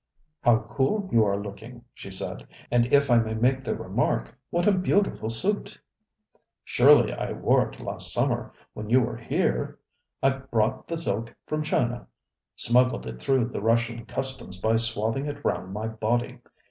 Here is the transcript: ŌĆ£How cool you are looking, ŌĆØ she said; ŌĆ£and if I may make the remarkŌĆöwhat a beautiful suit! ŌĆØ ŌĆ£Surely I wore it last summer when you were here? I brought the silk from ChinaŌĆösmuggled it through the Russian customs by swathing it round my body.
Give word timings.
ŌĆ£How 0.43 0.67
cool 0.67 1.09
you 1.11 1.23
are 1.23 1.37
looking, 1.39 1.73
ŌĆØ 1.73 1.81
she 1.93 2.09
said; 2.09 2.47
ŌĆ£and 2.71 2.91
if 2.91 3.11
I 3.11 3.19
may 3.19 3.35
make 3.35 3.63
the 3.63 3.75
remarkŌĆöwhat 3.75 4.65
a 4.65 4.71
beautiful 4.79 5.29
suit! 5.29 5.79
ŌĆØ 6.67 6.87
ŌĆ£Surely 7.07 7.19
I 7.19 7.33
wore 7.33 7.69
it 7.69 7.79
last 7.79 8.11
summer 8.11 8.51
when 8.73 8.89
you 8.89 9.01
were 9.01 9.17
here? 9.17 9.77
I 10.23 10.31
brought 10.31 10.87
the 10.87 10.97
silk 10.97 11.35
from 11.45 11.61
ChinaŌĆösmuggled 11.61 13.05
it 13.05 13.21
through 13.21 13.49
the 13.49 13.61
Russian 13.61 14.07
customs 14.07 14.57
by 14.59 14.75
swathing 14.77 15.27
it 15.27 15.45
round 15.45 15.71
my 15.71 15.87
body. 15.87 16.39